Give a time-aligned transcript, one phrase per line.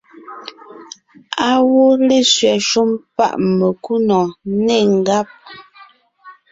[1.47, 4.29] Á wɔ́ lésẅɛ shúm páʼ mekúnɔ̀ɔn,
[4.65, 5.27] nê ngáb.